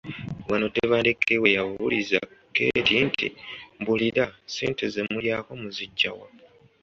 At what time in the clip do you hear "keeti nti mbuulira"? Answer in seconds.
2.53-4.25